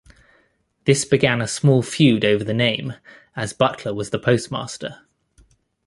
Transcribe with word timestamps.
This 0.85 1.05
began 1.05 1.41
a 1.43 1.47
small 1.47 1.83
feud 1.83 2.25
over 2.25 2.43
the 2.43 2.55
name, 2.55 2.95
as 3.35 3.53
Butler 3.53 3.93
was 3.93 4.09
the 4.09 4.17
postmaster. 4.17 5.05